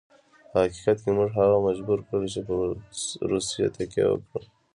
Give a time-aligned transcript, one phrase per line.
[0.51, 2.57] په حقیقت کې موږ هغه مجبور کړ چې پر
[3.31, 4.45] روسیې تکیه وکړي.